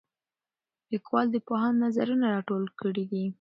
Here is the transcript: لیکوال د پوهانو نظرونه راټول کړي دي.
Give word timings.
لیکوال 0.91 1.27
د 1.31 1.37
پوهانو 1.47 1.81
نظرونه 1.85 2.25
راټول 2.35 2.63
کړي 2.79 3.03
دي. 3.11 3.23